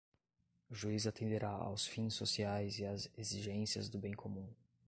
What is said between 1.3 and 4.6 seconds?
aos fins sociais e às exigências do bem comum